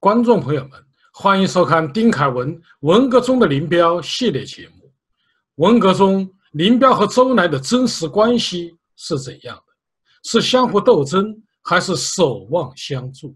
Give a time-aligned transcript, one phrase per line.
[0.00, 0.80] 观众朋友们，
[1.12, 4.92] 欢迎收看丁凯文文革中的林彪系列节目。
[5.56, 9.62] 文革中，林彪和周恩来的真实关系是怎样的？
[10.22, 13.34] 是相互斗争，还是守望相助？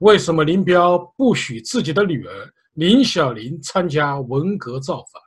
[0.00, 5.22] 为什么林彪不许自己的女儿林小玲参加文革造反？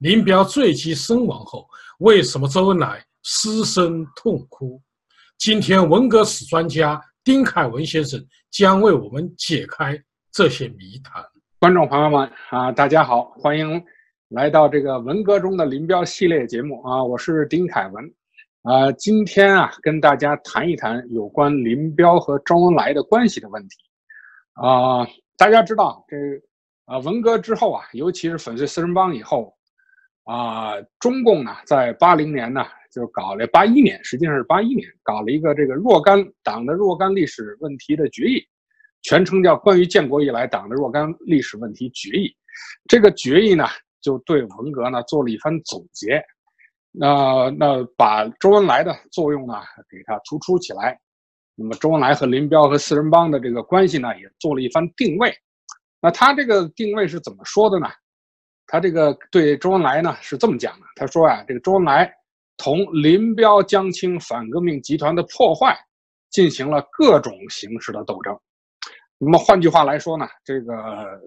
[0.00, 1.66] 林彪坠机身亡后，
[2.00, 4.78] 为什么周恩来失声痛哭？
[5.38, 9.98] 今天，文革史专家丁凯文先生将为我们解开。
[10.32, 11.24] 这些谜团，
[11.58, 13.82] 观众朋友们啊，大家好，欢迎
[14.28, 18.04] 来到这个文革中的林彪系列节目啊，我是丁凯文
[18.62, 23.76] 啊，今天啊，跟大家谈一谈有关林彪和周恩来的关系的问题
[24.52, 25.06] 啊。
[25.36, 26.16] 大家知道这
[26.84, 29.56] 啊，文革之后啊，尤其是粉碎四人帮以后
[30.24, 38.40] 啊，中共呢，在八零年呢，就搞了八一年，实际上是八一年，搞了一个这个若干党的若干历史问题的决议。
[39.02, 42.28] 全称叫《关于建国以来党的若干历史问题决议》，
[42.88, 43.64] 这个决议呢，
[44.00, 46.22] 就对文革呢做了一番总结，
[46.90, 49.54] 那那把周恩来的作用呢
[49.88, 50.98] 给他突出起来，
[51.54, 55.32] 那么周恩来和林彪和四人帮的这个关系呢也做了一番定位，
[56.00, 57.86] 那他这个定位是怎么说的呢？
[58.66, 62.12] 他这个对周恩来呢是这么讲的，他说啊，这个周恩来
[62.56, 65.74] 同林彪、江青反革命集团的破坏
[66.30, 68.38] 进行了各种形式的斗争。
[69.18, 71.20] 那么换句话来说呢，这个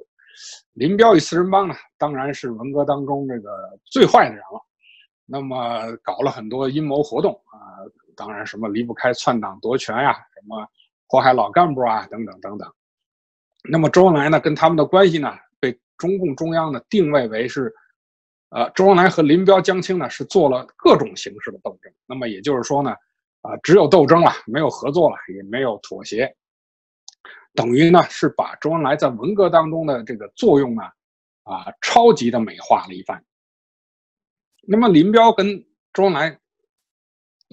[0.74, 3.50] 林彪与四人帮呢，当然是文革当中这个
[3.86, 4.62] 最坏的人了。
[5.26, 7.80] 那么搞了很多阴谋活动啊，
[8.16, 10.68] 当然什么离不开篡党夺权呀，什么
[11.08, 12.70] 祸害老干部啊，等等等等。
[13.70, 17.74] 那么周恩来呢，跟他们的关系呢，被中共中央呢定位为是，
[18.50, 21.92] 呃，周恩来和林彪、江青呢是做了各种形式的斗争。
[22.06, 22.92] 那么也就是说呢，
[23.42, 26.34] 啊，只有斗争了，没有合作了，也没有妥协。
[27.54, 30.84] 等于呢是把周恩来在文革当中的这个作用呢，
[31.44, 33.22] 啊，超级的美化了一番。
[34.62, 35.62] 那么林彪跟
[35.92, 36.40] 周恩来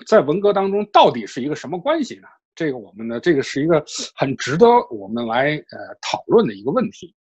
[0.06, 2.28] 在文革当中到底是一个什么关系呢？
[2.54, 7.14] 这个我们呢，这个是一个很值得我们来呃讨论的一个问题。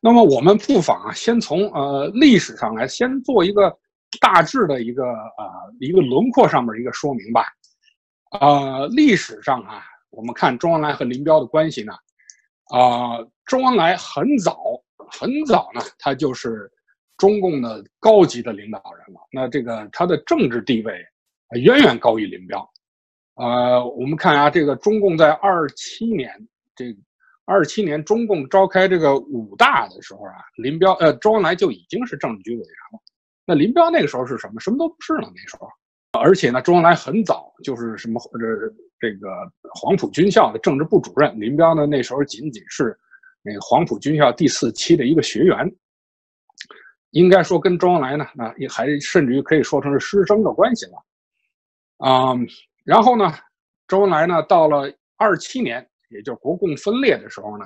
[0.00, 3.76] 那么我们不妨啊，先从呃历史上来先做一个
[4.20, 7.46] 大致的一个啊一个轮廓上面一个说明吧。
[8.38, 9.84] 啊，历史上啊。
[10.16, 11.92] 我们看周恩来和林彪的关系呢，
[12.70, 14.58] 啊，周恩来很早
[15.10, 16.72] 很早呢，他就是
[17.18, 19.20] 中共的高级的领导人了。
[19.30, 20.94] 那这个他的政治地位
[21.62, 22.66] 远远高于林彪。
[23.34, 26.32] 呃，我们看啊，这个中共在二七年，
[26.74, 26.96] 这
[27.44, 32.98] 二七年中共召开这个五大的时候啊，林彪呃周恩来就已经是政治局委员了。
[33.44, 34.60] 那林彪那个时候是什么？
[34.60, 35.68] 什么都不是呢，那时候。
[36.16, 39.28] 而且呢，周恩来很早就是什么这这个
[39.74, 42.98] 黄埔军校的政治部主任，林彪呢那时候仅仅是
[43.42, 45.70] 那个黄埔军校第四期的一个学员，
[47.10, 51.04] 应该说跟周恩来呢，啊也还甚至于可以说成是师生的关系了，
[51.98, 52.34] 啊，
[52.84, 53.32] 然后呢，
[53.86, 57.64] 周恩来呢到了二七年，也就是国共分裂的时候呢，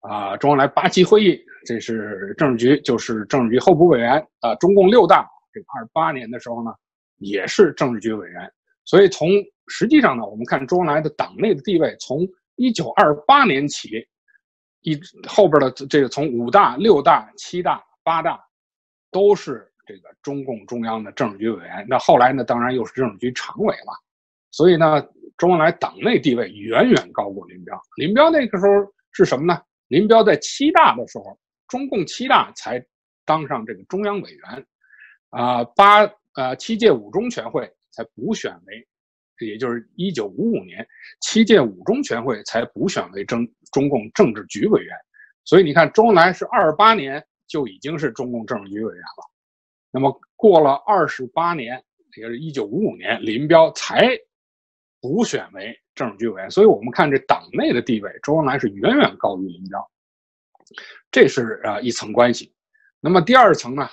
[0.00, 6.72] 啊，周恩来八七会议，这是政治局，就是政治局候补委员啊，中共六大，这个二八年的时候呢。
[7.22, 8.52] 也是政治局委员，
[8.84, 9.28] 所以从
[9.68, 14.06] 实际上呢，我们看周恩来的党内的地位，从一九二八年起，
[14.80, 18.38] 一后边的这个从五大、六大、七大、八大，
[19.10, 21.86] 都是这个中共中央的政治局委员。
[21.88, 23.92] 那后来呢，当然又是政治局常委了。
[24.50, 25.00] 所以呢，
[25.38, 27.80] 周恩来党内地位远远高过林彪。
[27.96, 28.72] 林彪那个时候
[29.12, 29.62] 是什么呢？
[29.88, 32.84] 林彪在七大的时候，中共七大才
[33.24, 34.66] 当上这个中央委员，
[35.30, 36.10] 啊八。
[36.34, 38.88] 呃，七届五中全会才补选为，
[39.46, 40.86] 也就是一九五五年，
[41.20, 44.96] 七届五中全会才补选为中中共政治局委员。
[45.44, 49.30] 所以你看，周恩来是二八年就已经是中共政治局委员了。
[49.90, 51.84] 那么过了二十八年，
[52.16, 54.08] 也就是一九五五年，林彪才
[55.02, 56.50] 补选为政治局委员。
[56.50, 59.90] 所以我们看这党内的地位，周恩来是远远高于林彪。
[61.10, 62.54] 这是啊一层关系。
[63.00, 63.86] 那么第二层呢，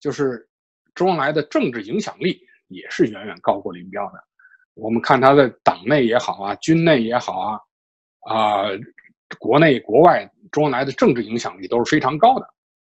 [0.00, 0.48] 就是。
[0.96, 4.14] 周恩来的政治影响力也是远远高过林彪的。
[4.74, 7.60] 我们看他的党内也好啊，军内也好啊，
[8.28, 8.64] 啊，
[9.38, 12.48] 国内国外，周恩来的政治影响力都是非常高的。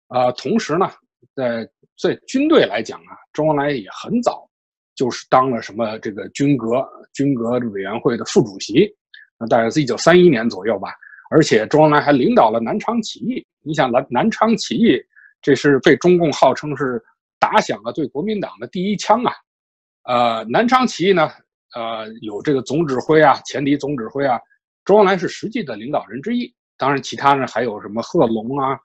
[0.08, 0.92] 啊，同时呢，
[1.36, 1.68] 在
[1.98, 4.50] 在军队来讲啊，周恩来也很早
[4.96, 8.92] 就是当了什么这个军革军革委员会的副主席，
[9.40, 10.90] 那大概是一九三一年左右吧。
[11.30, 13.46] 而且周恩来还领导了南昌起义。
[13.64, 15.00] 你想南南昌起义，
[15.42, 17.00] 这是被中共号称是。
[17.42, 19.34] 打响了对国民党的第一枪啊！
[20.04, 21.32] 呃，南昌起义呢，
[21.76, 24.40] 呃，有这个总指挥啊，前敌总指挥啊，
[24.86, 26.54] 周恩来是实际的领导人之一。
[26.78, 28.80] 当然其他人还有什么贺龙啊，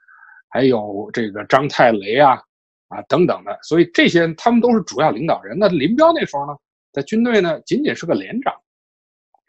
[0.49, 2.43] 还有这个张太雷啊，
[2.89, 5.59] 啊等等的，所以这些他们都是主要领导人。
[5.59, 6.57] 那林彪那时候呢，
[6.93, 8.55] 在军队呢仅仅是个连长，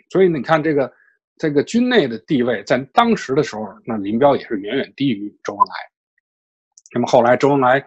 [0.09, 0.93] 所以你看这个
[1.37, 5.75] 这个军内的地位，在当时的时候，那林彪也是远远低于周恩来。
[6.93, 7.85] 那么后来周恩来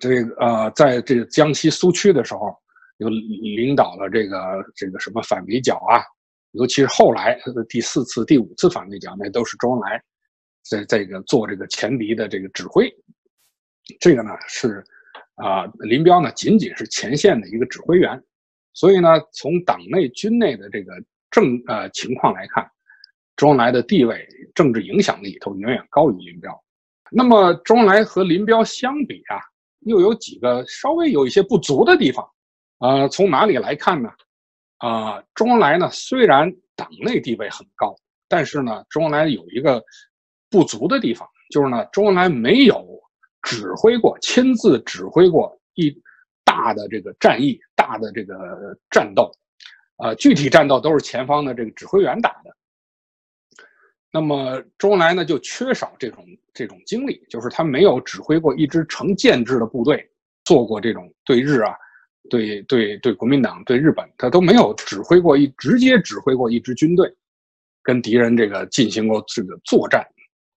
[0.00, 2.54] 这个呃，在这个江西苏区的时候，
[2.98, 4.38] 又领导了这个
[4.74, 6.02] 这个什么反围剿啊，
[6.52, 10.02] 尤其是后来他的第四次、第五次反围剿，那都是周恩来
[10.62, 12.92] 在这个做这个前敌的这个指挥。
[14.00, 14.82] 这个呢是
[15.34, 18.22] 啊，林彪呢仅仅是前线的一个指挥员，
[18.72, 20.92] 所以呢，从党内军内的这个
[21.30, 22.66] 政呃情况来看，
[23.36, 26.64] 周恩来的地位、政治影响力都远远高于林彪。
[27.10, 29.38] 那么周恩来和林彪相比啊，
[29.84, 32.28] 又有几个稍微有一些不足的地方，
[32.78, 34.10] 呃，从哪里来看呢？
[34.78, 37.94] 啊，周恩来呢虽然党内地位很高，
[38.28, 39.82] 但是呢，周恩来有一个
[40.50, 42.84] 不足的地方，就是呢，周恩来没有
[43.42, 45.94] 指挥过、亲自指挥过一
[46.44, 49.30] 大的这个战役、大的这个战斗，
[49.98, 52.54] 呃，具体战斗都是前方的这个指挥员打的。
[54.14, 60.08] 那么周恩来呢，就缺少这种这种经历，就是他没有指挥过一支成建制的部队，
[60.44, 61.74] 做过这种对日啊，
[62.30, 67.12] 对对对国民党、对日本，他都没有指挥过一直接指挥过一支军队，
[67.82, 70.06] 跟敌人这个进行过这个作战，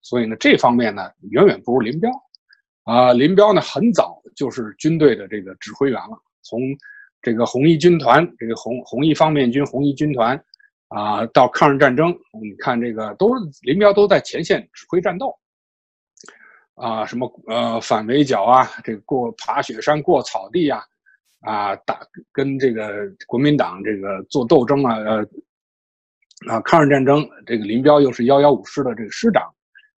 [0.02, 2.08] 所以呢，这方面呢，远远不如林彪。
[2.84, 6.60] 啊，林彪呢，很早就是军队的这个指挥员了，从
[7.20, 10.40] 这个红一军团，这个红红一方面军红一军团。
[10.88, 15.38] 啊，到抗日战争，你看这个都林彪都在前线指挥战斗，
[16.74, 20.82] 啊，什么呃反围剿啊，这个过爬雪山过草地啊，
[21.40, 22.00] 啊打
[22.32, 25.28] 跟这个国民党这个做斗争啊，呃
[26.48, 29.42] 啊抗日战争，这个林彪又是幺幺五师的这个师长，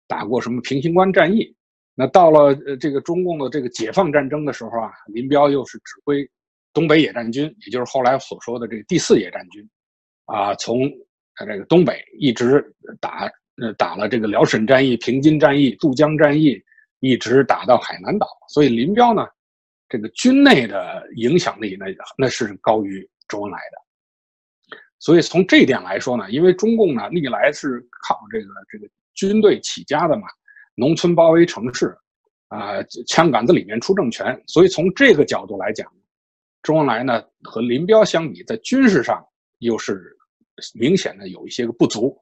[0.06, 1.54] 打过什么平型关战役，
[1.94, 6.26] 那到了呃这个中共的这个解放战争的时候啊，林彪又是指挥
[6.72, 9.68] 东北野战军，也就是后来所说的这个第四野战军。
[10.28, 10.80] 啊，从
[11.34, 12.62] 他这个东北一直
[13.00, 13.30] 打，
[13.78, 16.60] 打了这个辽沈战役、平津战役、渡江战役，
[17.00, 18.26] 一直打到海南岛。
[18.48, 19.26] 所以林彪呢，
[19.88, 21.86] 这个军内的影响力呢，
[22.18, 24.76] 那是高于周恩来的。
[24.98, 30.26] 所以从这一点来说呢，因为中共呢历来是靠这个这个军队起家的嘛，
[30.74, 31.96] 农村包围城市，
[32.48, 34.38] 啊枪杆子里面出政权。
[34.46, 35.90] 所以从这个角度来讲，
[36.62, 39.24] 周恩来呢和林彪相比，在军事上
[39.60, 40.14] 又是。
[40.74, 42.16] 明显的有一些个不足，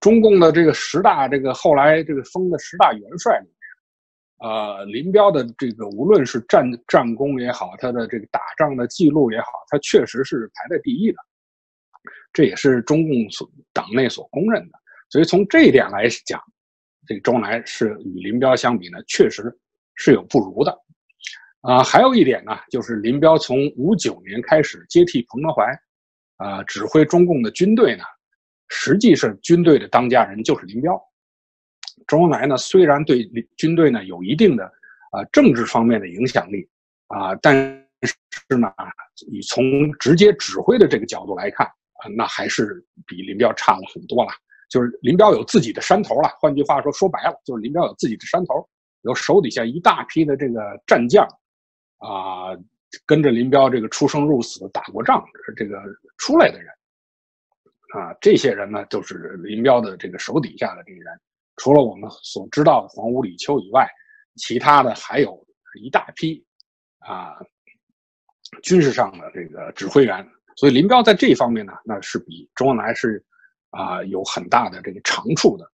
[0.00, 11.18] 中共的这个十大这个后来这个封的十大元帅里面，呃，林彪的这个无论是战战功也好，他的这个打仗的记录也好，他确实是排在第一的，
[12.32, 14.78] 这也是中共所党内所公认的。
[15.08, 16.40] 所以从这一点来讲，
[17.06, 19.56] 这个周恩来是与林彪相比呢，确实
[19.94, 20.76] 是有不如的。
[21.62, 25.64] 啊，还有一点呢，就是林彪从五九年开始接替彭德怀。
[26.36, 28.04] 啊，指挥中共的军队呢，
[28.68, 31.00] 实际是军队的当家人就是林彪。
[32.06, 33.24] 周恩来呢，虽然对
[33.56, 34.64] 军队呢有一定的
[35.10, 36.68] 啊政治方面的影响力
[37.08, 37.54] 啊，但
[38.02, 38.70] 是呢，
[39.32, 44.30] 你从直接指挥的这个角度来看啊，那还是比林彪差了很多了。
[44.68, 48.68] 就是林彪有自己的山头了，换句话说，说白了就是林彪有自己的山头，
[49.02, 51.26] 有手底下一大批的这个战将
[51.98, 52.54] 啊。
[53.04, 55.24] 跟着林彪这个出生入死打过仗
[55.56, 55.82] 这个
[56.18, 56.68] 出来的人，
[57.94, 61.06] 啊，这些人呢就是林彪的这个手底下的这些人。
[61.56, 63.88] 除了我们所知道的黄五李秋以外，
[64.36, 65.46] 其他的还有
[65.80, 66.44] 一大批
[66.98, 67.36] 啊
[68.62, 70.26] 军事上的这个指挥员。
[70.56, 73.22] 所以林彪在这方面呢，那是比周恩来是
[73.70, 75.68] 啊有很大的这个长处的。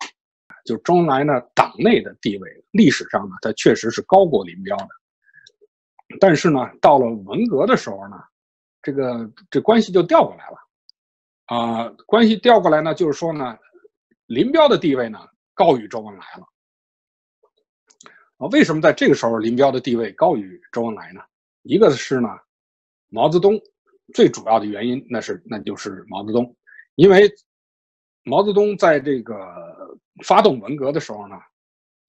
[0.65, 4.89] 就周恩来呢，党内的地位历史上呢，他确实是高过林彪的。
[6.21, 8.17] 但是呢，到了文革的时候呢，
[8.83, 10.59] 这个这关系就调过来了，
[11.47, 13.57] 啊，关系调过来呢，就是说呢，
[14.27, 15.19] 林彪的地位呢
[15.55, 16.47] 高于周恩来了，
[18.39, 21.21] 啊，为什么在这个时候林彪的地位高于周恩来呢？
[21.63, 22.29] 一个是呢，
[23.09, 23.61] 毛泽东
[24.15, 26.57] 最主要的原因，那是那就是毛泽东，
[26.97, 27.33] 因为
[28.25, 29.37] 毛泽东在这个
[30.25, 31.37] 发动文革的时候呢，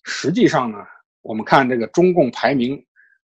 [0.04, 0.80] 实际上呢，
[1.22, 2.84] 我们看这个中共排名。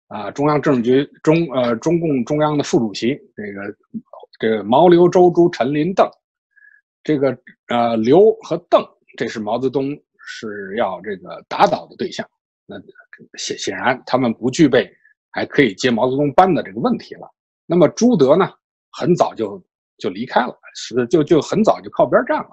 [0.07, 3.75] 啊，中央政治局中呃，中共中央的副主席，这个
[4.39, 6.09] 这个毛刘周朱陈林邓，
[7.03, 7.37] 这个
[7.67, 8.81] 呃刘和邓，
[9.17, 9.89] 这是毛泽东
[10.25, 12.27] 是要这个打倒的对象。
[12.65, 12.75] 那
[13.37, 14.89] 显显然他们不具备
[15.31, 17.29] 还可以接毛泽东班的这个问题了。
[17.65, 18.53] 那么朱德呢，
[18.91, 19.61] 很早就
[19.97, 22.49] 就离开了，是就就很早就靠边站了。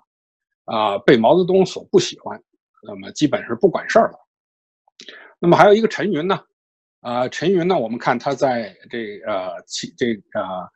[0.65, 2.43] 啊被毛泽东所不喜欢，
[2.83, 4.19] 那么基本是不管事儿了。
[5.39, 6.41] 那么还有一个陈云呢，
[7.05, 10.67] 啊，陈云呢，我们看他在这呃起这呃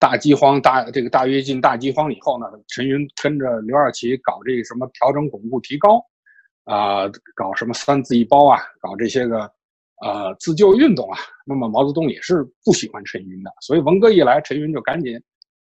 [0.00, 6.04] 大饥荒大这个大跃进大饥荒以后呢，陈云跟着刘少奇搞这个什么调整巩固提高，
[6.64, 9.48] 啊，搞什么三自一包啊，搞这些个
[10.00, 11.16] 呃自救运动啊。
[11.46, 15.16] 那么毛泽东也是不喜欢陈云的，所以文革一来，陈云就赶紧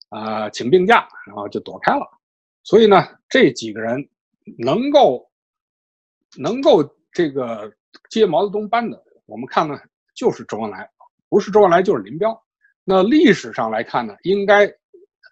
[0.09, 2.07] 啊请病假，然后就躲开了。
[2.63, 4.03] 所以呢，这几个人
[4.57, 5.29] 能够
[6.39, 7.71] 能够这个。
[8.09, 9.77] 接毛泽东班的，我们看呢，
[10.13, 10.89] 就是周恩来，
[11.29, 12.39] 不是周恩来就是林彪。
[12.83, 14.71] 那历史上来看呢，应该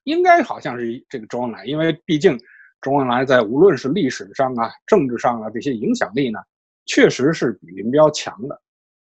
[0.04, 2.38] 应该好像是这个周恩来，因为毕竟
[2.82, 6.40] 周恩来在无论是历史上啊、政治上啊这些影响力呢，
[6.86, 8.62] 确实是比林彪强的。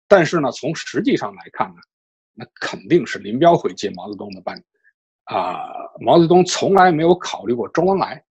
[0.08, 1.76] 但是呢，从实际上来看呢，
[2.34, 4.62] 那肯定是林彪会接毛泽东的班
[5.26, 5.60] 啊。
[6.00, 8.22] 毛泽东从来没有考虑过周恩来。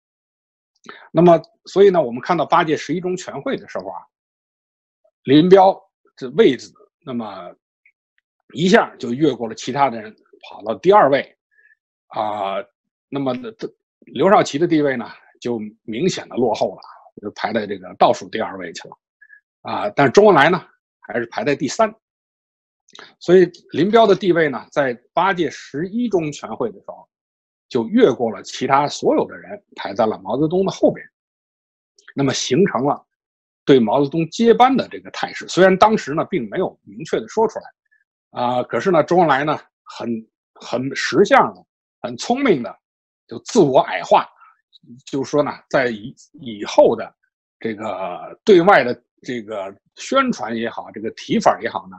[1.13, 4.01] 那么，所以呢，我们看到八届十一中全会的时候啊。
[5.25, 5.79] 林彪
[6.17, 6.73] 这位置，
[7.05, 7.55] 那么
[8.53, 11.37] 一下就越过了其他的人，跑到第二位，
[12.09, 12.57] 啊，
[13.09, 13.55] 那么的
[14.01, 15.09] 刘少奇的地位呢，
[15.41, 16.83] 就明显的落后了，
[17.23, 18.99] 就排在这个倒数第二位去了，
[19.63, 20.63] 啊，但是周恩来呢，
[21.01, 21.95] 还是排在第三，
[23.19, 27.09] 所以林彪的地位呢，在八届十一中全会的时候，
[27.69, 31.07] 就越过了其他所有的人，排在了毛泽东的后边，
[32.15, 33.07] 那么形成了。
[33.71, 40.09] 对毛泽东接班的这个态势，虽然当时呢并没有明确的说出来，啊，可是呢周恩来呢很
[40.55, 41.65] 很识相的、
[42.03, 42.77] 很聪明的，
[43.29, 44.27] 就自我矮化，
[45.07, 47.15] 就是说呢，在以以后的
[47.61, 51.97] 这个对外的这个宣传也好，这个提法也好呢，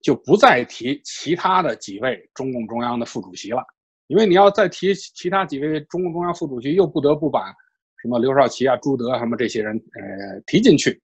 [0.00, 3.60] 就不再提其他的几位中共中央的副主席了，
[4.06, 7.52] 因为你要再提其他几位中共中央副主席，又不得不把。
[8.00, 11.02] 什么刘少奇啊、朱德什么这些人，呃，提进去。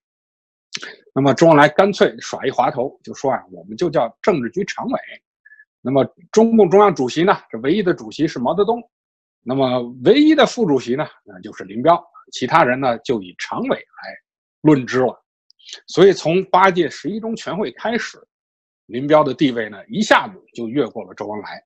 [1.14, 5.00] 那么周恩来干脆耍一滑头，就说啊，我们就叫政治局常委。
[5.80, 8.82] 那么中共中央主席呢，这唯一的主席是毛泽东。
[9.42, 12.02] 那么唯一的副主席呢，那就是林彪。
[12.32, 14.18] 其他人呢，就以常委来
[14.62, 15.24] 论之了。
[15.86, 18.18] 所以从八届十一中全会开始，
[18.86, 21.64] 林彪的地位呢，一下子就越过了周恩来。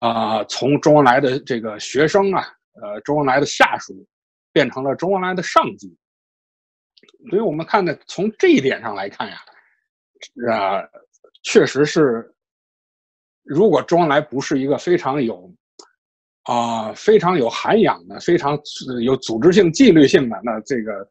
[0.00, 2.44] 啊，从周恩来的这个学生啊。
[2.82, 4.06] 呃，周恩来的下属
[4.52, 5.96] 变成了周恩来的上级，
[7.30, 9.36] 所以我们看呢，从这一点上来看呀，
[10.52, 10.82] 啊，
[11.42, 12.32] 确实是，
[13.42, 15.52] 如果周恩来不是一个非常有
[16.44, 18.58] 啊非常有涵养的、非常
[19.02, 21.08] 有组织性、纪律性的，那这个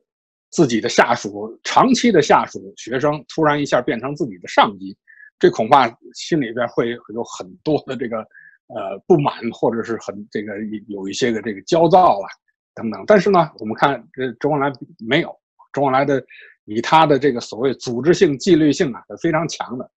[0.51, 4.97] 自己的下属、长期的下属学生突然一下变成自己的上级，
[5.39, 8.25] 这恐怕心里边会有很多的这个。
[8.67, 10.51] 呃，不满或者是很这个
[10.87, 12.25] 有一些个这个焦躁啊，
[12.73, 13.03] 等等。
[13.05, 14.73] 但是呢，我们看这周恩来
[15.07, 15.29] 没有，
[15.75, 16.25] 周恩来的
[16.63, 19.91] 以他的这个所谓组织性、纪律性啊是非常强的。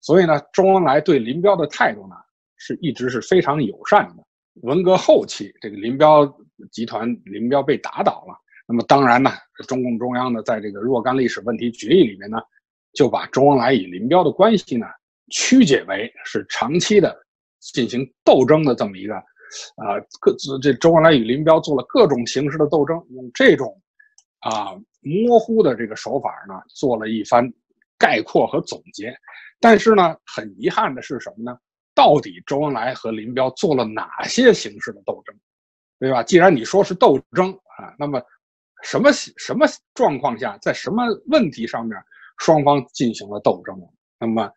[0.00, 2.14] 所以呢，周恩来对林彪的态度呢
[2.56, 4.22] 是一直是非常友善的。
[4.60, 6.26] 文革后期，这个林彪
[6.70, 8.34] 集团，林彪被打倒了。
[8.68, 9.30] 那么当然呢，
[9.66, 12.38] 中共中央呢在这个若干历史问题决议里面呢，
[12.92, 14.86] 就把周恩来与林彪的关系呢
[15.30, 17.20] 曲解为是长期的。
[17.72, 23.80] 进行斗争的这么一个，啊，各自这周恩来与林彪做了各种形式的斗争，用这种
[24.40, 27.46] 啊模糊的这个手法呢，做了一番
[27.98, 29.14] 概括和总结。
[29.60, 31.58] 但是呢，很遗憾的是什么呢？
[31.94, 35.34] 到底周恩来和林彪做了哪些形式的斗争，
[35.98, 36.22] 对吧？
[36.22, 38.22] 既然你说是斗争啊，那么
[38.82, 41.98] 什么什么状况下，在什么问题上面
[42.38, 43.76] 双方进行了斗争？
[44.18, 44.50] 那么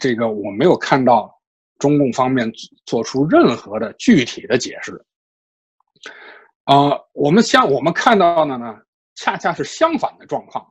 [0.00, 1.38] 这个我没有看到。
[1.78, 2.48] 中共方面
[2.86, 5.04] 做出任何的具体的解释，
[6.62, 8.80] 啊，我们像我们看到的呢，
[9.14, 10.66] 恰恰是相反的状况。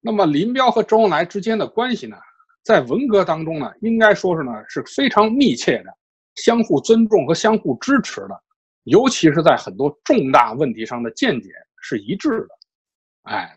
[0.00, 2.16] 那么林彪和周恩来之间的关系呢，
[2.62, 5.96] 在文革当中呢，应该说是呢是非常密切的，
[6.34, 8.42] 相互尊重和相互支持的，
[8.84, 11.50] 尤其是在很多重大问题上的见解
[11.80, 12.48] 是一致的。
[13.22, 13.54] 哎，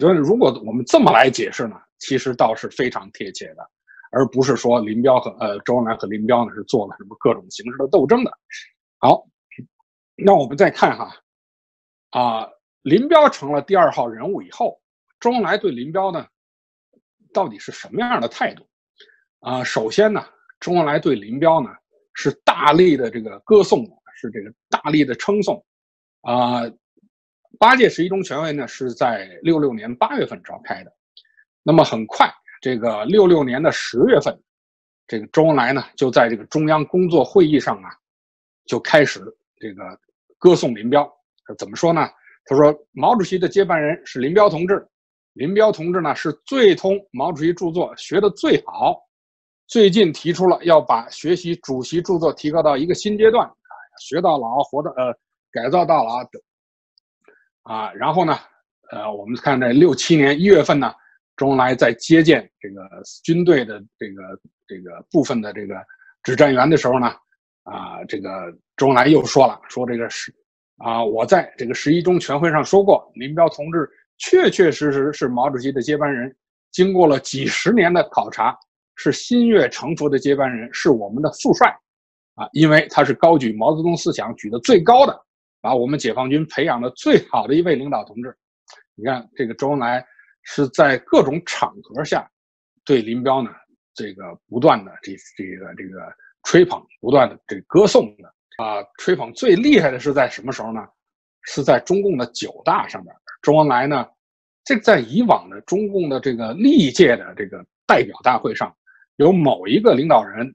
[0.00, 3.70] 所以如果我们这么来解释呢，其实倒是非常贴切的。
[4.12, 8.32] 而不是说林彪和呃周恩来和林彪呢是做了什么各种形式的斗争的。
[8.98, 9.26] 好，
[10.14, 11.14] 那我们再看哈，
[12.10, 12.48] 啊，
[12.86, 14.80] 林彪成了第二号人物以后，
[15.18, 16.24] 周恩来对林彪呢
[17.34, 18.64] 到底是什么样的态度？
[19.40, 20.24] 啊，首先呢，
[20.60, 21.68] 周恩来对林彪呢
[22.14, 25.60] 是大力的这个歌颂，是这个大力的称颂。
[26.20, 26.62] 啊，
[27.58, 30.92] 八届十一中全会呢是在六六年八月份召开的，
[31.64, 32.32] 那么很快。
[32.60, 34.32] 这个六六年的十月份，
[35.08, 37.90] 这个周恩来呢就在这个中央工作会议上啊，
[38.64, 39.20] 就开始
[39.56, 39.98] 这个
[40.38, 41.12] 歌颂林彪。
[41.58, 42.08] 怎么说呢？
[42.46, 44.86] 他说毛主席的接班人是林彪同志，
[45.32, 49.02] 林彪同志呢是最通毛主席著作，学的最好。
[49.66, 53.50] 最近提出了要把学习主席著作提高到一个新阶段，
[54.00, 55.12] 学到老，活到呃，
[55.50, 56.22] 改造到老，
[57.64, 58.38] 啊，然后呢，
[58.92, 60.94] 呃，我们看在六七年一月份呢，
[61.36, 62.88] 周恩来在接见这个
[63.24, 64.22] 军队的这个
[64.68, 65.74] 这个部分的这个
[66.22, 67.08] 指战员的时候呢，
[67.64, 68.30] 啊，这个
[68.76, 70.32] 周恩来又说了，说这个是
[70.78, 76.34] 啊，我在这个十一中全会上说过，林彪同志确确实实是毛主席的接班人，
[76.70, 78.56] 经过了几十年的考察。
[78.98, 81.68] 是心悦诚服的接班人，是我们的副帅，
[82.34, 85.14] 啊，因为他是高举毛泽东思想举得最高的，
[85.60, 88.34] 把我们解放军培养的最好的一位领导同志。
[88.94, 90.02] 你看，这个周恩来
[90.44, 92.26] 是在各种场合下
[92.86, 93.50] 对林彪呢，
[93.92, 96.00] 这个不断的这这个这个
[96.44, 100.80] 吹捧，不断的这歌颂的啊，吹捧最厉害的是在什么时候呢？
[101.42, 103.14] 是在中共的九大上面。
[103.42, 104.06] 周恩来呢，
[104.64, 108.74] 这在以往的中共的这个历届的这个代表大会上。
[109.16, 110.54] 有某一个领导人，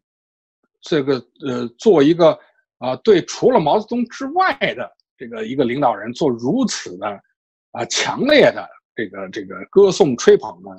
[0.81, 1.13] 这个
[1.47, 2.37] 呃，做一个
[2.77, 7.07] 啊，对除了毛泽东之外的这个一个领导人做如此的
[7.71, 10.69] 啊强烈的这个这个歌颂吹捧呢？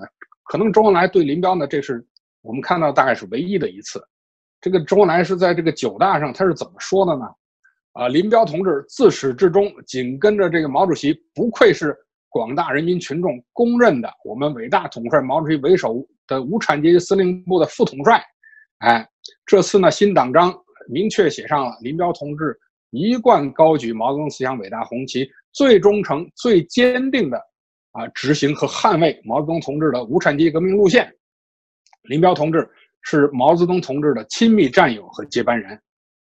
[0.44, 2.06] 可能周恩来对林彪呢，这是
[2.42, 4.06] 我们看到大概是唯一的一次。
[4.62, 7.26] 这个周恩来是在这个九大上，他是怎么说的呢？
[7.92, 11.94] 啊，林彪同志自始至终紧跟着这个毛主席，不愧是
[12.30, 16.02] 广大人民群众公认的我们伟大统帅毛主席为首。
[16.28, 18.22] 的无产阶级司令部的副统帅，
[18.78, 19.06] 哎，
[19.44, 20.54] 这次呢，新党章
[20.88, 22.56] 明确写上了林彪同志
[22.90, 27.36] 一贯高举毛泽东思想伟大红旗，最忠诚、最坚定的
[27.90, 31.12] 啊执行和捍卫毛泽东同志的无产阶级革命路线。
[32.04, 32.66] 林彪同志
[33.02, 35.78] 是毛泽东同志的亲密战友和接班人，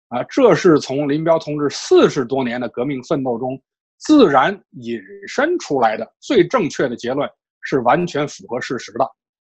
[0.10, 3.62] 啊，这是从林彪同志四十多年的革命奋斗中
[3.98, 7.28] 自然引申出来的最正确的结论，
[7.64, 9.06] 是完全符合事实的。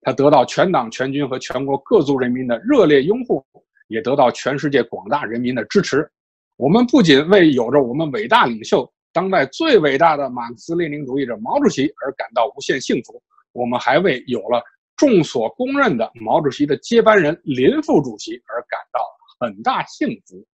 [0.03, 3.45] 他得到全党全军和全国各族人民的热烈拥护，
[3.87, 6.11] 也得到全世界广大人民的支持。
[6.57, 14.61] 我们不仅为有着我们伟大领袖、当代最伟大的马克思列宁主义者毛主席而感到无限幸福，我们还为有了
[14.97, 19.01] 众所公认的毛主席的接班人林副主席而感到
[19.39, 20.47] 很大幸福。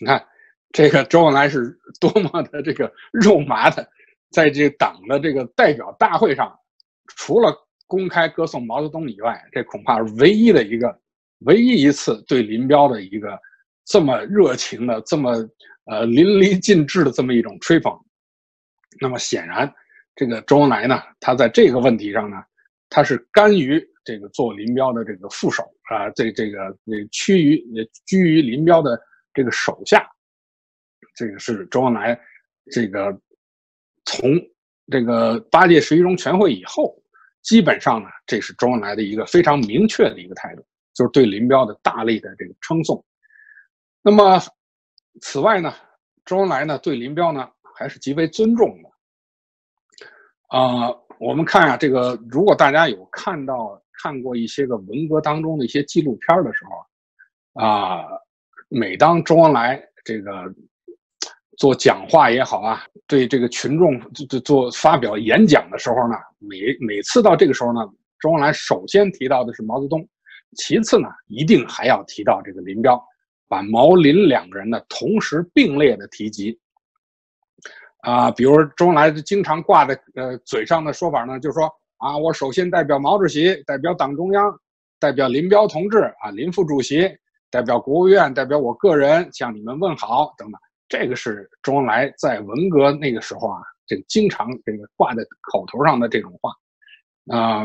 [0.00, 0.26] 你看，
[0.72, 3.88] 这个周恩来是多么的这个肉麻的，
[4.30, 6.58] 在这党的这个代表大会上，
[7.06, 7.54] 除了。
[7.90, 11.00] 公开歌颂毛泽东以外，这恐怕是唯一的一个、
[11.46, 13.40] 唯一一次对林彪的一个
[13.86, 15.30] 这么热情的、这么
[15.86, 17.90] 呃淋漓尽致的这么一种吹捧。
[19.00, 19.74] 那么显然，
[20.14, 22.36] 这个周恩来呢，他在这个问题上呢，
[22.88, 26.76] 他是甘于这个做林彪的这个副手啊，这这个
[27.10, 29.00] 趋于也居于林彪的
[29.34, 30.08] 这个手下。
[31.14, 32.18] 这个是周恩来
[32.70, 33.10] 这个
[34.04, 34.30] 从
[34.90, 36.94] 这个八届十一中全会以后。
[37.40, 43.02] 基本上呢，这是周恩来的一个非常明确的一个态度，就是对林彪的大力的这个称颂。
[44.02, 44.38] 那么，
[45.22, 45.72] 此外呢，
[46.26, 48.90] 周恩来呢对林彪呢还是极为尊重的。
[50.48, 58.04] 啊，我们看啊，这个如果大家有看到看过一些个文革当中的一些纪录片的时候，啊，
[58.68, 60.32] 每当周恩来这个。
[61.58, 67.80] 做讲话也好啊，对这个群众做做发表演讲的时候呢，每每次到这个时候呢，
[68.20, 70.08] 周恩来首先提到的是毛泽东，
[70.56, 73.04] 其次呢，一定还要提到这个林彪，
[73.48, 76.56] 把毛林两个人呢同时并列的提及。
[78.08, 84.58] 啊，比如周恩来经常挂在呃嘴上的说法呢，就是说啊，我首先代表毛主席，代表党中央，
[84.98, 87.06] 代表林彪同志啊，林副主席，
[87.50, 90.58] 代表国务院，代表我个人向你们问好等等。
[90.88, 96.50] 这个是周恩来在文革那个时候啊，这个经常这个挂在口头上的这种话，
[97.36, 97.62] 啊，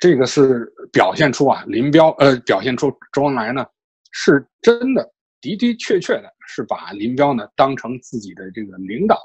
[0.00, 3.64] 这个是表现出啊林彪呃，表现出周恩来呢
[4.10, 5.08] 是真的
[5.40, 9.20] 的的确确的是把林彪呢当成自己的这个领导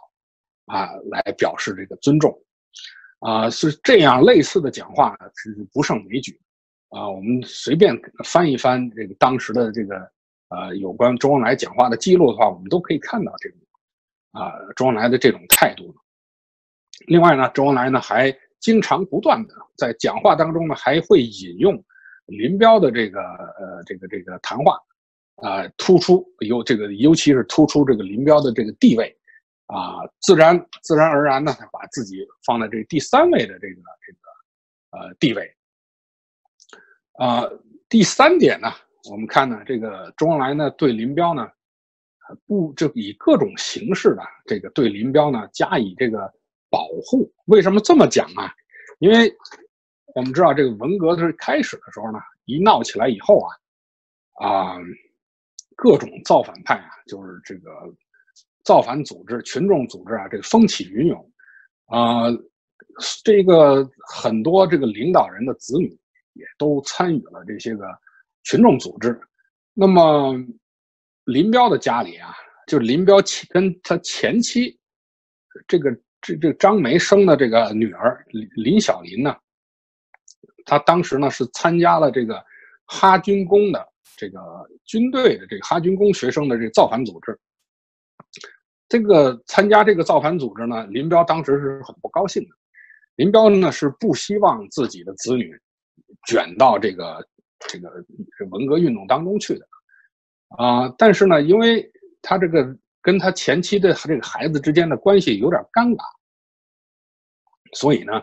[0.65, 2.38] 啊来表示这个尊重，
[3.19, 6.39] 啊是这样类似的讲话是不胜枚举
[6.89, 10.12] 啊，我们随便翻一翻这个当时的这个。
[10.53, 13.57] 呃，有关周恩来讲话的记录的话，我们都可以看到这种
[14.34, 15.95] 啊，周恩来的这种态度。
[17.07, 21.81] 另外呢，周恩来呢还经常不断的在讲话当中呢，还会引用
[22.25, 24.77] 林彪的这个呃这个这个谈话
[25.41, 29.15] 啊，突出尤这个尤其是突出这个林彪的这个地位
[29.67, 35.54] 啊，自然自然而然呢，把自己放在这第三位的这个这个呃地位
[37.13, 37.43] 啊。
[37.89, 38.71] 第三点呢。
[39.10, 41.49] 我们看呢，这个周恩来呢对林彪呢，
[42.45, 46.32] 不就以各种形式的这个对林彪呢加以这个
[46.69, 47.27] 保护。
[47.45, 48.54] 为什么这么讲啊？
[48.99, 49.36] 因为
[50.13, 54.77] 我们知道这个文革是开始的时候呢，一闹起来以后啊，啊，
[55.81, 57.71] 各种造反派啊，就是这个
[58.63, 61.31] 造反组织、群众组织啊，这个风起云涌，
[61.87, 62.29] 啊，
[63.23, 65.89] 这个很多这个领导人的子女
[66.33, 67.87] 也都参与了这些个
[68.43, 69.19] 群众组织。
[69.73, 70.35] 那么
[71.23, 72.31] 林彪的家里啊，
[72.67, 73.17] 就林彪
[73.49, 74.77] 跟他前妻
[75.67, 75.91] 这个
[76.21, 79.35] 这这张梅生的这个女儿林林小林呢。
[80.63, 82.39] 他当时呢是参加了这个
[82.85, 83.90] 哈军工的
[84.21, 84.39] 这个
[84.86, 87.36] 军队的这个哈军工学生的这个造反组织。
[88.88, 92.49] 这个参加这个造反组织呢，林彪当时是很不高兴的。
[93.15, 95.60] 林彪呢是不希望自己的子女
[96.27, 97.27] 卷到这个
[97.67, 97.89] 这个
[98.51, 99.67] 文革运动当中去的
[100.49, 100.88] 啊。
[100.99, 106.03] 但是呢，因为他这个跟他前妻的这个孩子之间的关系有点尴尬，
[107.73, 108.21] 所以呢，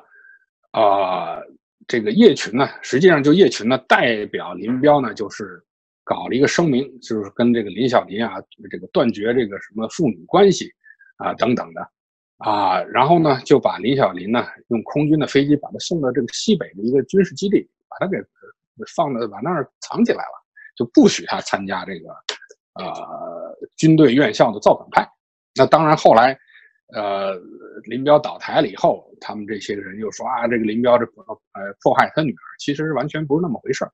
[0.70, 1.40] 啊。
[1.87, 5.64] 这个叶群呢，实际上就叶群呢代表林彪呢，就是
[6.08, 8.40] 搞了一个声明，就是跟这个林小林啊，
[8.70, 10.72] 这个断绝这个什么父女关系
[11.18, 11.80] 啊等等的
[12.38, 18.16] 啊，然后呢就把林小林呢用空军的飞机把他送到这个西北的一个军事基地，把他给
[18.96, 20.42] 放到把那儿藏起来了，
[20.74, 22.08] 就不许他参加这个
[22.74, 25.06] 呃军队院校的造反派。
[25.54, 26.38] 那当然后来。
[26.94, 27.34] 呃，
[27.84, 33.92] 林彪倒台了以后，他们这些人又说啊，这个林彪这呃迫害他女儿，其实完全不是那么回事儿。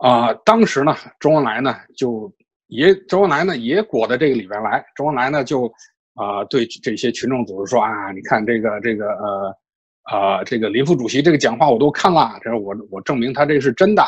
[0.00, 2.32] 啊，当时呢，周恩来呢就
[2.66, 5.66] 也周恩来呢也裹在这个里边来，周恩来呢就
[6.14, 9.56] 啊对这些群众组织说啊，你看这个这个呃
[10.04, 14.02] 啊这个林副主席这个讲话我都看了，这我我证明他这是真的。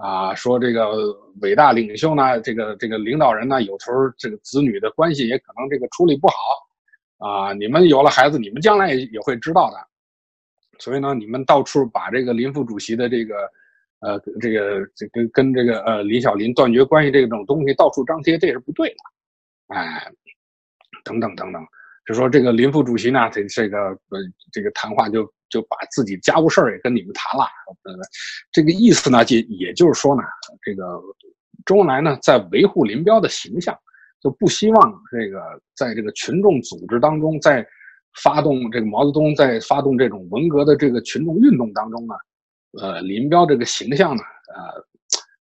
[0.00, 6.36] 啊，说这个伟大领袖呢，这个这个领导人呢，有时候这个子女的关系也可能这个处理不好，
[7.18, 9.76] 啊，你们有了孩子，你们将来也也会知道的。
[10.78, 13.34] 所以呢，你们到处把这个林副主席的这个，
[14.00, 20.10] 呃，这个这跟跟这个呃李小林断绝关系这种东西到处张贴，这也是不对的，哎，
[21.04, 21.62] 等等等等。
[22.06, 24.18] 就说这个林副主席呢，这这个呃
[24.52, 27.44] 这个谈话就就把自己家务事儿也跟你们谈了，
[27.82, 27.94] 呃，
[28.50, 30.22] 这个意思呢，就也就是说呢，
[30.62, 31.00] 这个
[31.66, 33.76] 周恩来呢在维护林彪的形象，
[34.22, 37.66] 就不希望这个在这个群众组织当中，在
[38.22, 42.14] 发动这个毛泽东在发动这种文革的这个群众运动当中呢，
[42.72, 44.22] 呃，林彪这个形象呢，
[44.54, 44.86] 呃，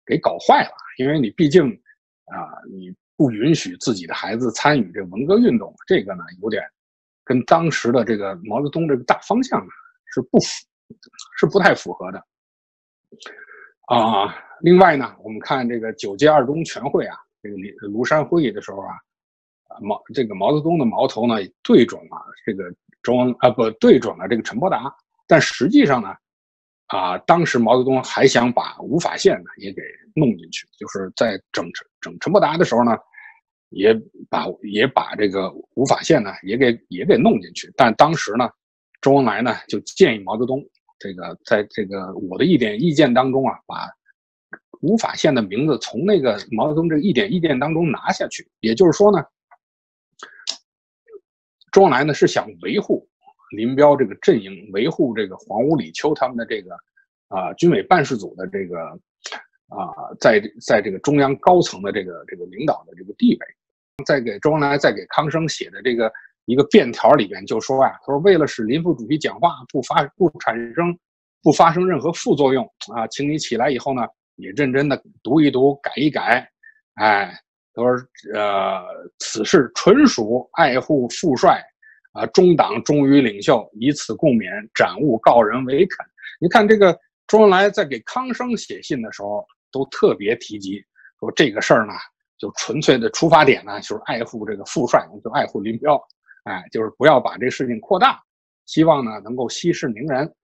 [0.04, 1.70] 给搞坏了，因为你毕竟
[2.26, 2.94] 啊，你。
[3.18, 6.62] 不允许自己的孩子参与这文革运动，这个呢有点
[7.24, 9.72] 跟当时的这个毛泽东这个大方向呢
[10.12, 10.66] 是不符，
[11.38, 12.22] 是不太符合的
[13.86, 14.36] 啊。
[14.60, 17.56] 另外呢，我们看这个九届二中全会啊，这个
[17.88, 18.92] 庐山会议的时候啊，
[19.80, 22.70] 毛这个毛泽东的矛头呢对准了这个
[23.02, 24.94] 周恩啊，不对准了这个陈伯达，
[25.26, 26.14] 但实际上呢。
[26.86, 29.82] 啊，当时毛泽东还想把吴法宪呢也给
[30.14, 32.96] 弄进去，就是在整陈整陈伯达的时候呢，
[33.70, 33.92] 也
[34.30, 37.72] 把也把这个吴法宪呢也给也给弄进去。
[37.76, 38.48] 但当时呢，
[39.00, 40.64] 周恩来呢就建议毛泽东，
[40.98, 43.90] 这个在这个我的一点意见当中啊，把
[44.80, 48.48] 吴法宪的名字从那个毛泽东这一点意见当中拿下去。
[48.60, 49.24] 也就是说呢，
[51.72, 53.08] 周恩来呢是想维护。
[53.50, 56.74] 林彪这个阵营维护这个黄屋李秋他们的这个
[57.28, 58.78] 啊军委办事组的这个
[59.68, 63.46] 啊在在这个中央高层的这个这个领导的这个地位，
[64.04, 66.12] 在给周恩来在给康生写的这个
[66.46, 70.98] 一个便条里边就说啊，他说为了使林副主席讲话不发不产生
[71.42, 74.02] 不发生任何副作用啊，请你起来以后呢
[74.34, 76.48] 也认真的读一读改一改，
[76.94, 77.32] 哎，
[77.72, 77.92] 他说
[78.34, 78.82] 呃
[79.18, 81.62] 此事纯属爱护父帅。
[82.16, 86.06] 啊，中党忠于领袖，以此共勉，展悟告人为恳。
[86.40, 90.82] 你看这个周恩来在给康生写信的时候，都特别提及
[91.20, 91.92] 说这个事儿呢，
[92.38, 96.02] 就纯粹的出发点呢，就是爱护这个副帅，就爱护林彪，
[96.44, 98.18] 哎，就是不要把这事情扩大，
[98.64, 100.34] 希望呢能够息事宁人。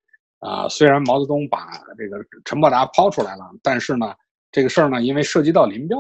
[0.40, 4.12] 啊，虽然毛泽东把这个陈伯达抛出来了，但是呢，
[4.50, 5.98] 这个事儿呢，因为涉及到林彪，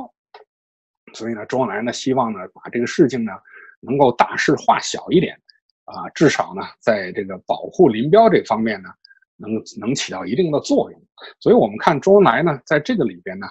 [1.14, 3.30] 所以呢，周恩来呢希望呢把这个事情呢
[3.78, 5.40] 能够大事化小一点。
[5.84, 8.88] 啊，至少呢，在这个保护林彪这方面呢，
[9.36, 11.02] 能能起到一定的作用。
[11.40, 13.46] 所以，我们看周恩来呢，在这个里边呢，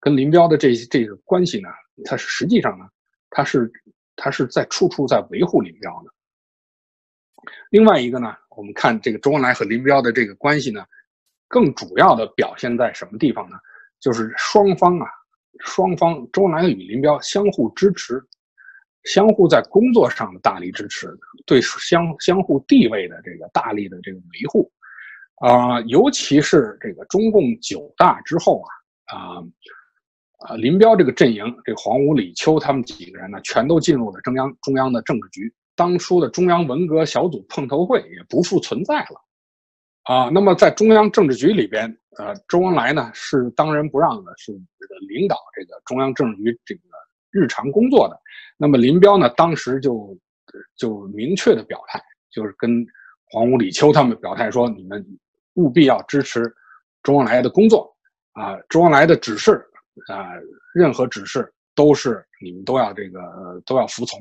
[0.00, 1.68] 跟林彪的这这个关系呢，
[2.04, 2.84] 他是实际上呢，
[3.30, 3.70] 他是
[4.14, 6.10] 他是在处处在维护林彪的。
[7.70, 10.84] 另外一个呢，我们看这个周恩来和林彪的这个关系呢，
[11.48, 13.56] 更主要的表现在什么地方呢？
[14.00, 15.06] 就是双方啊，
[15.60, 18.22] 双方周恩来与林彪相互支持，
[19.06, 21.16] 相互在工作上的大力支持，
[21.46, 24.70] 对相相互地位的这个大力的这个维护，
[25.36, 28.62] 啊，尤其是这个中共九大之后
[29.06, 29.42] 啊，啊，
[30.38, 39.22] 啊，林彪这个阵营，这黄武、李秋他们几个人呢，全都进入了中央中央的政治局，当初的中央文革小组碰头会也不复存在了。
[40.02, 41.84] 啊，那么在中央政治局里边，
[42.16, 46.80] 呃，周恩来呢是当仁不让的，是这个领导这个中央政治局这个
[47.36, 48.18] 日常工作的。
[48.56, 50.16] 那么林彪呢，当时就
[50.76, 52.84] 就明确的表态，就是跟
[53.30, 55.04] 黄武、李秋他们表态说，你们
[55.54, 56.50] 务必要支持
[57.02, 57.94] 周恩来的工作
[58.32, 59.62] 啊，周恩来的指示
[60.08, 60.32] 啊，
[60.74, 63.20] 任何指示都是你们都要这个
[63.66, 64.18] 都要服从。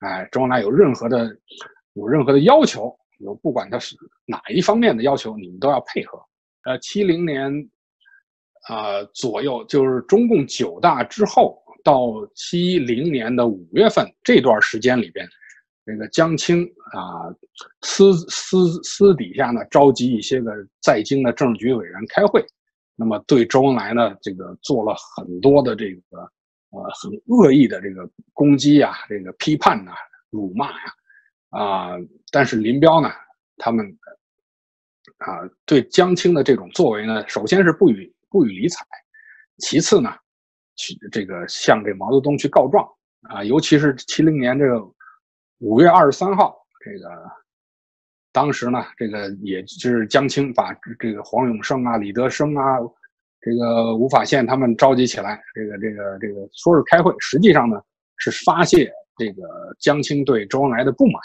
[0.00, 1.36] 哎，周恩来有任何的
[1.92, 2.94] 有任何的要求。
[3.18, 3.94] 有不管他是
[4.26, 6.20] 哪一方面的要求，你们都要配合。
[6.64, 7.52] 呃，七零年，
[8.66, 15.26] 啊左右，就是中共九大之后到七零年的五月份这段时间里边，
[15.84, 17.34] 这个江青啊
[17.82, 22.44] 私私私底下呢召集一些个在京的政治局委员开会，
[22.96, 26.18] 那么对周恩来呢这个做了很多的这个
[26.70, 29.92] 呃很恶意的这个攻击啊，这个批判呐，
[30.30, 30.92] 辱骂呀。
[31.50, 31.90] 啊，
[32.30, 33.10] 但是林彪呢，
[33.58, 33.86] 他们
[35.18, 38.82] 啊对江青的这种作为呢，首先是不予不予理睬，
[39.58, 40.10] 其次呢，
[40.76, 42.88] 去这个向这毛泽东去告状
[43.28, 44.82] 啊，尤其是七零年这个
[45.58, 47.30] 五月二十三号，这个
[48.32, 52.78] 当时呢，这个也就是江青把这个黄永胜啊、李德生啊、
[53.40, 57.80] 这个吴法宪他们召集起来，这个这个这个说是开会，实际上呢
[58.16, 59.42] 是发泄这个
[59.78, 61.22] 江青对周恩来的不满。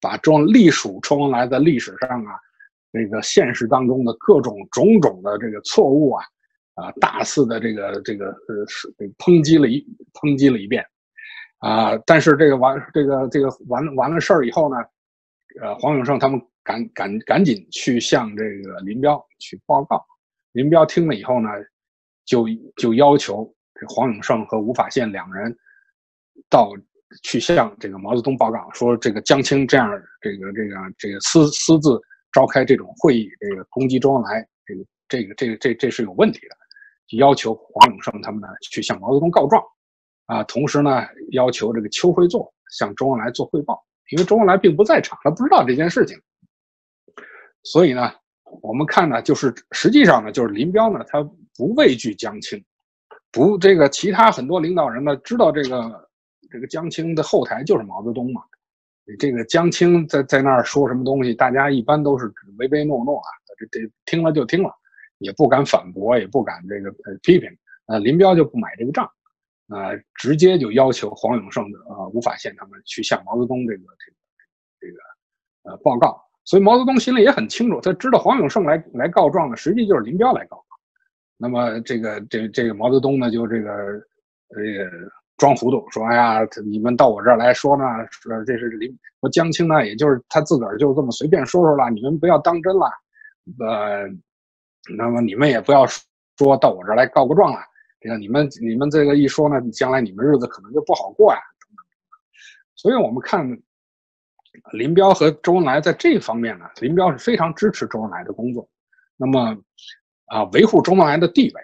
[0.00, 2.34] 把周隶属周恩来的历史上啊，
[2.92, 6.24] 这个现实当中的各种种种的这个错误啊，
[6.74, 10.84] 啊，大肆的这个这个呃是抨击了一抨击了一遍，
[11.58, 14.76] 啊，但是这个完这个这个完完了事儿以后呢，
[15.60, 20.04] 呃，黄永胜他们赶赶赶紧去向这个林彪去报告，
[20.52, 21.48] 林彪听了以后呢，
[22.24, 25.56] 就就要求这黄永胜和吴法宪两人
[26.48, 26.72] 到。
[27.22, 29.86] 去向这个毛泽东报告说，这个江青这样，
[30.22, 32.00] 这个这个这个私私自
[32.32, 36.56] 召开这种会议，这个攻击周恩来，这个这个这个这这是有问题的，
[37.16, 39.62] 要求黄永胜他们呢去向毛泽东告状，
[40.26, 46.16] 啊，同时呢要求这个邱会作向周恩来做汇报，因为周恩来并不在场，他不知道这件事情，
[47.62, 48.12] 所以呢，
[48.60, 51.22] 我们看呢，就是实际上呢，就是林彪呢，他
[51.56, 52.64] 不畏惧江青，
[53.30, 56.08] 不这个其他很多领导人呢知道这个。
[56.50, 58.42] 这个江青的后台就是毛泽东嘛，
[59.18, 64.70] 这个江青在在那儿说什么东西，大家一般都是唯唯诺诺啊，这这听了就听了，
[65.22, 67.48] 也不敢反驳，也不敢这个呃批评。
[67.86, 69.04] 呃，林彪就不买这个账，
[69.68, 74.16] 啊，直接就要求黄永胜的啊吴法宪他们去向毛泽东这个这个
[74.80, 76.22] 这个呃报告。
[76.44, 80.66] 所以毛泽东心里也很清楚，他知道黄永胜来来告状的，实际就是林彪来告状。
[81.36, 83.70] 那么这个这这个毛泽东呢，就这个
[84.50, 84.90] 这个。
[85.38, 92.86] 装糊涂说：“哎呀，你们到我这儿来说呢，说这是林说江青呢，也就是他自个儿就这么随便说说了，你们不要当真了。
[93.58, 94.08] 呃，
[94.96, 97.58] 那么你们也不要说到我这儿来告个状了。
[98.00, 101.38] 这个你们你们这个一说呢，将来你们日子可能就不好过呀。
[102.74, 103.46] 所以我们看
[104.72, 108.68] 林彪和周恩来在这方面呢，林彪是非常支持周恩来的工作。
[109.16, 109.56] 那么
[110.26, 111.62] 啊，维护周恩来的地位，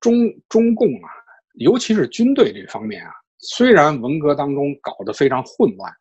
[0.00, 0.12] 中
[0.48, 1.08] 中共啊。”
[1.54, 5.92] 尤其是军队这方面啊，虽然文革当中搞得非常混乱，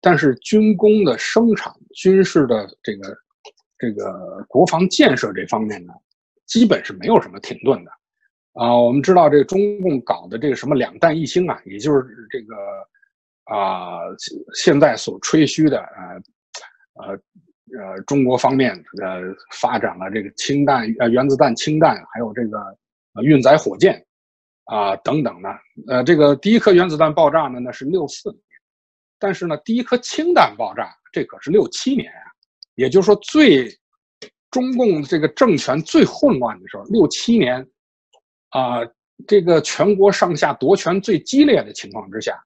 [0.00, 3.16] 但是军工的生产、军事的这个
[3.78, 5.92] 这个国防建设这方面呢，
[6.46, 7.90] 基本是没有什么停顿的。
[8.54, 12.54] 啊，我们知道这个中共搞的这个什么两弹一星啊，也就是这个
[13.44, 13.98] 啊
[14.54, 17.18] 现在所吹嘘的呃呃
[17.78, 19.20] 呃中国方面呃
[19.60, 22.58] 发展了这个氢弹呃原子弹、氢弹，还有这个
[23.14, 24.04] 呃运载火箭。
[24.66, 25.48] 啊，等等的，
[25.88, 28.40] 呃，这个第一颗原子弹爆炸呢，那是六四年，
[29.18, 32.32] 但是呢，第一颗氢弹爆炸，这可是六七年啊，
[32.74, 33.68] 也就是说，最
[34.50, 37.66] 中共这个政权最混乱的时候，六七年，
[38.50, 38.80] 啊，
[39.26, 42.38] 这个全国上下夺权最激烈的情况之下，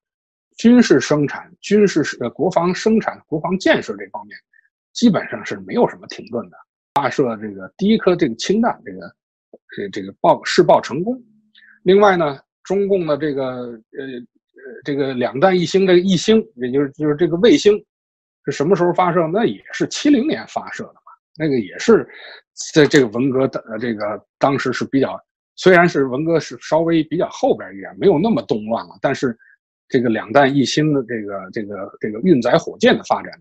[0.56, 4.36] 军事生产、军事呃国防生产、国防建设这方面，
[4.92, 6.56] 基本上是没有什么停顿的。
[6.94, 9.14] 发射这个第一颗这个氢弹，这个
[9.76, 11.16] 这这个爆试爆成功。
[11.84, 17.72] 另外呢，中共的这个呃呃这个两弹一星这个一星，也就是就是这个卫星，
[18.50, 19.28] 是什么时候发射？
[19.30, 21.12] 那也是七零年发射的嘛。
[21.36, 22.08] 那个也是
[22.72, 25.20] 在这个文革的这个当时是比较
[25.54, 29.36] 虽然是文革是稍微比较后边一点，没有那么动乱了，但是
[29.88, 33.32] 这个两弹一星的这个这个这个运载火箭的发展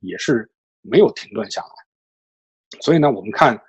[0.00, 0.48] 也是
[0.80, 2.78] 没有停顿下来。
[2.80, 3.60] 所以呢，我们看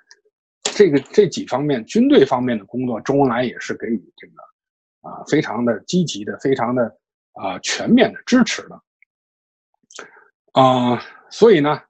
[0.62, 6.84] 这个这几方面军队方面的工作，周恩来也是给予这个啊非常的积极的、非常的
[7.34, 8.80] 啊全面的支持的。
[10.54, 11.80] 啊，所以呢，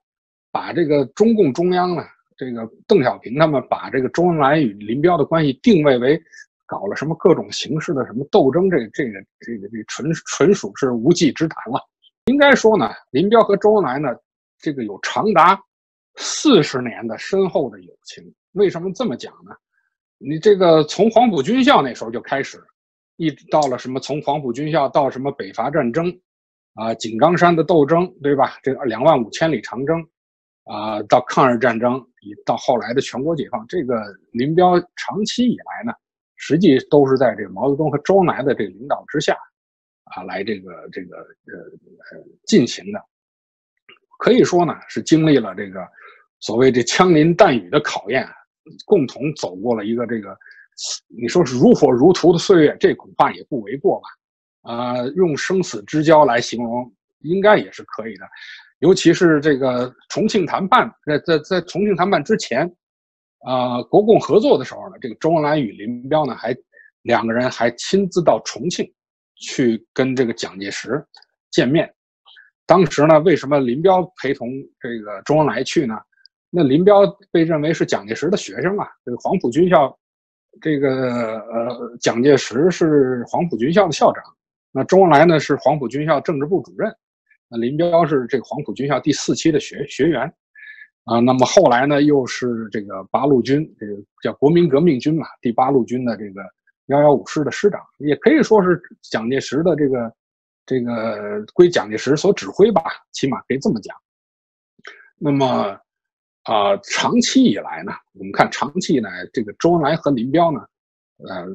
[0.50, 2.02] 把这个中共中央呢。
[2.36, 6.20] 这个邓小平他们把这个周恩来与林彪的关系定位为
[6.66, 11.80] 搞了什么各种形式的什么斗争，这这个这个这纯纯属是无稽之谈了。
[12.24, 14.08] 应该说呢，林彪和周恩来呢，
[14.58, 15.56] 这个有长达
[16.16, 18.24] 四十年的深厚的友情。
[18.54, 19.54] 为什么这么讲呢？
[20.18, 22.60] 你这个从黄埔军校那时候就开始，
[23.16, 26.12] 一直到了什么从黄埔军校到什么北伐战争，
[26.74, 28.58] 啊井冈山的斗争，对吧？
[28.62, 30.06] 这个两万五千里长征。
[30.66, 35.92] 啊，到抗日战争，以到后来的全国解放，这个林彪长期以来呢，
[36.36, 39.36] 实际都是在这个毛泽东和周恩来的这个领导之下，
[40.04, 41.58] 啊，来这个这个呃
[42.16, 42.98] 呃进行的，
[44.18, 45.86] 可以说呢是经历了这个
[46.40, 48.26] 所谓这枪林弹雨的考验，
[48.86, 50.34] 共同走过了一个这个
[51.08, 54.08] 你说是如火如荼的岁月，这恐怕也不为过吧？
[54.64, 58.26] 啊，用生死之交来形容，应该也是可以的。
[58.80, 62.70] 尤其是这个重庆谈判，在在在重庆谈判之前，
[63.46, 66.54] 啊，国共合作的时候呢，这个周恩来与林彪呢，还
[67.02, 68.90] 两个人还亲自到重庆
[69.36, 71.02] 去跟这个蒋介石
[71.50, 71.90] 见面。
[72.66, 74.48] 当时呢，为什么林彪陪同
[74.80, 75.94] 这个周恩来去呢？
[76.50, 77.00] 那林彪
[77.30, 79.98] 被认为是蒋介石的学生啊，这个黄埔军校，
[80.60, 84.22] 这个呃，蒋介石是黄埔军校的校长，
[84.76, 86.92] 那周恩来呢是黄埔军校政治部主任。
[87.48, 90.22] 那林彪是这个黄埔军校第四期的学学员，
[91.04, 96.42] 啊，那么后来呢，又是这个八路军，这个叫国民革命军嘛，第八路军的这个
[96.86, 100.12] 幺幺五师的师长，也可以说是蒋介石的这个
[100.66, 102.82] 这个归蒋介石所指挥吧，
[103.12, 103.96] 起码可以这么讲。
[105.16, 105.78] 那么
[106.42, 110.60] 啊，长期以来呢，我们看长期以来，这个周恩来和林彪呢，
[111.28, 111.46] 呃，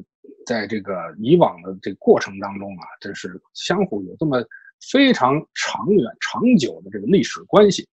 [0.50, 4.44] 在这个以往的这个过程当中啊，真是相互有这么。
[4.90, 7.86] 非常长远、长久的这个历史关系。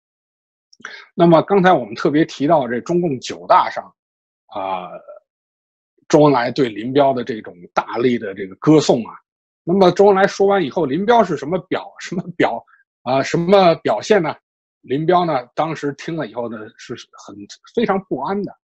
[1.16, 3.84] 那么刚才我们特别提到这中共九大上，
[4.54, 4.92] 啊，
[6.08, 9.16] 周恩来对林彪的这种大力的这个歌颂啊。
[9.64, 12.64] 那么周恩来说完以后，林彪是什么表什么表
[13.02, 13.24] 啊？
[13.24, 14.36] 什么表现呢？
[14.82, 16.94] 林彪呢，当时听了以后呢，是
[17.26, 17.36] 很
[17.74, 18.56] 非常不安的。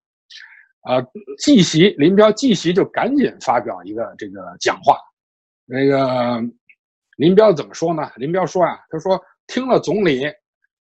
[0.81, 1.01] 啊，
[1.37, 4.97] 继席林彪继席就赶紧发表一个这个讲话，
[5.65, 6.41] 那个。
[7.17, 8.09] 林彪怎么说呢？
[8.15, 10.23] 林彪说啊，他说听了总理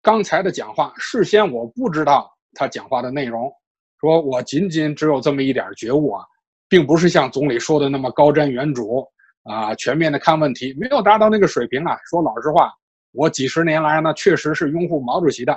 [0.03, 3.51] 刚才的讲话，事先我不知道他讲话的内容，
[3.99, 6.25] 说我仅仅只有这么一点觉悟啊，
[6.69, 9.09] 并不是像总理说的那么高瞻远瞩
[9.45, 11.97] 啊，全面的看问题，没有达到那个水平啊。
[12.11, 12.75] 说老实话，
[13.13, 15.55] 我几十年来呢，确实是拥护毛主席的，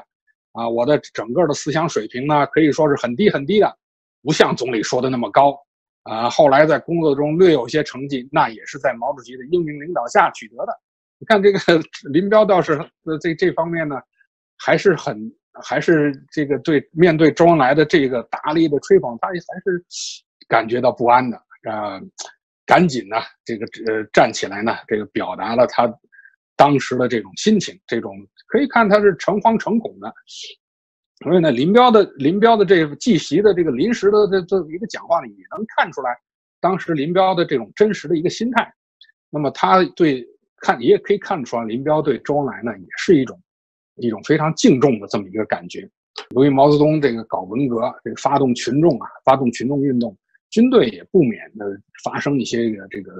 [0.54, 3.78] 啊，我的整个的思想水平呢，可以说是很低很低的，
[4.22, 5.58] 不像总理说的那么高。
[6.04, 10.74] 啊，后来在工作中略有些成绩，那也是在毛主席的英明领导下取得的。
[11.20, 11.60] 你看这个
[12.12, 12.84] 林彪倒是
[13.22, 14.02] 这这方面呢，
[14.58, 15.32] 还是很
[15.64, 19.86] 还是这个对面对周恩来的这个大力的吹捧，他也还是
[20.48, 21.38] 感觉到不安的
[21.70, 22.02] 啊，
[22.66, 25.88] 赶紧呢这个呃站起来呢，这个表达了他
[26.56, 30.12] 当时的这种心情，这种可以看他是诚惶诚恐的。
[31.24, 36.18] 所以呢，林彪的林彪的这个继席的这个临时的这这一个讲话呢，也能看出来
[36.60, 38.74] 当时林彪的这种真实的一个心态。
[39.30, 43.40] 那么他对看也可以看出来，林彪对周恩来呢，也是一种
[43.98, 45.88] 一种非常敬重的这么一个感觉。
[46.36, 50.18] 由于毛泽东这个搞文革，这个发动群众啊，发动群众运动，
[50.50, 51.65] 军队也不免的
[52.04, 53.13] 发生一些这个这个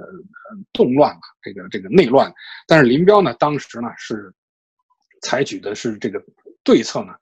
[0.72, 2.32] 动乱嘛，这个这个内乱。
[2.66, 4.32] 但是林彪呢，当时呢是
[5.22, 6.20] 采取的是这个
[6.64, 7.14] 对策呢。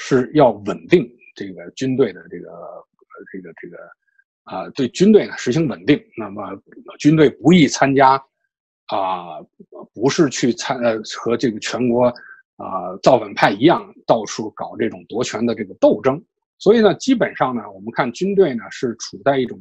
[0.00, 2.48] 是要稳定这个军队的这个
[3.32, 3.76] 这个这个
[4.44, 6.00] 啊，对军队呢实行稳定。
[6.16, 6.42] 那么
[6.98, 8.12] 军队不宜参加
[8.86, 9.40] 啊，
[9.92, 12.06] 不是去参呃和这个全国
[12.56, 16.22] 啊造反派一样到处搞这种夺权的这个斗争。
[16.58, 19.60] 所以呢，基本上呢，我们看军队呢是处在一种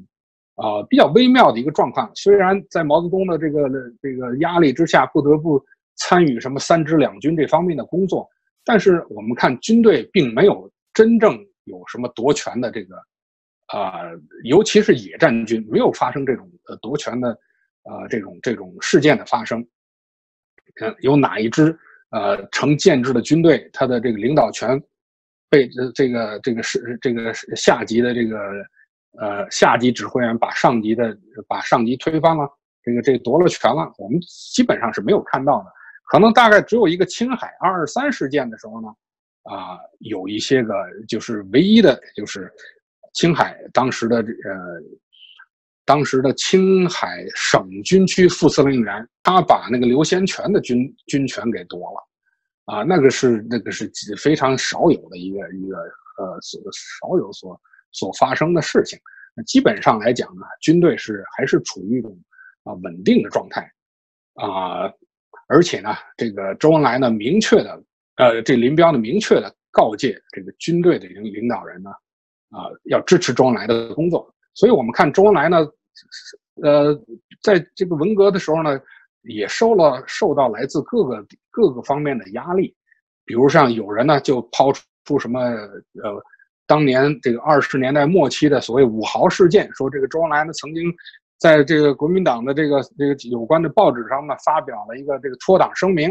[0.55, 2.11] 啊比较微妙的一个状况。
[2.13, 3.69] 虽然在毛泽东的这个
[4.01, 5.59] 这个压力之下，不得不
[5.95, 8.29] 参与什么三支两军这方面的工作。
[8.67, 12.97] 但是我们看军队并没有真正有什么夺权的这个，
[13.67, 14.01] 啊，
[14.43, 17.29] 尤其是野战军没有发生这种呃夺权的，
[17.83, 19.65] 呃这种这种事件的发生。
[20.75, 21.73] 看有哪一支
[22.09, 24.77] 呃成建制的军队，他的这个领导权
[25.49, 28.37] 被这个这个是这个下级的这个
[29.17, 32.45] 呃下级指挥员把上级的把上级推翻了，
[32.83, 35.71] 这个这夺了权了，我们基本上是没有看到的。
[36.07, 38.87] 可能大概只有一个青海二二三事件的时候呢，
[39.43, 40.73] 啊，有一些个
[41.07, 42.49] 就是唯一的，就是
[43.13, 44.81] 青海当时的呃，
[45.83, 58.97] 当时的青海省军区副司令员，他把那个刘先权的军军权给夺了，啊，那个是那个是非常少有的一个一个呃所少有所所发生的事情。
[59.45, 62.17] 基本上来讲呢，军队是还是处于一种
[62.63, 63.69] 啊稳定的状态，
[64.35, 64.89] 啊。
[65.47, 67.83] 而且呢，这个周恩来呢，明确的，
[68.17, 71.89] 呃，这林彪呢，明确的告诫这个军队的领领导人呢，
[72.49, 74.29] 啊，要支持周恩来的工作。
[74.53, 75.59] 所以，我们看周恩来呢，
[76.63, 76.93] 呃，
[77.41, 78.77] 在这个文革的时候呢，
[79.21, 82.75] 也受了受到来自各个各个方面的压力。
[83.23, 84.71] 比如像有人呢，就抛
[85.05, 86.21] 出什么，呃，
[86.65, 90.93] 当年这个二十年代末期的所谓五豪事件，说这个周恩来呢曾经。
[91.37, 96.09] 在这个国民党的这个这个有关的报纸上呢，发表了一个这个脱党声明，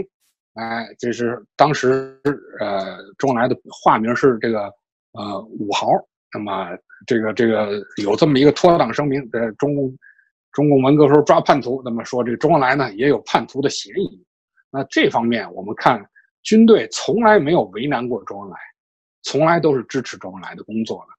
[0.55, 2.17] 哎，这是当时
[2.61, 4.73] 呃周恩来的化名是这个
[5.13, 5.89] 呃五豪，
[6.33, 6.69] 那么
[7.07, 9.99] 这个这个有这么一个脱党声明，在中共
[10.53, 14.25] 中共文革时候抓叛徒，那么说这个周恩来呢也有叛徒的嫌疑，
[14.71, 16.01] 那这方面我们看
[16.43, 18.57] 军队从来没有为难过周恩来，
[19.23, 21.16] 从来都是支持周恩来的工作的。